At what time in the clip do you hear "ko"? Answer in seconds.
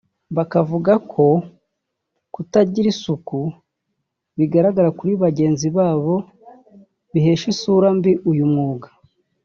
1.11-1.25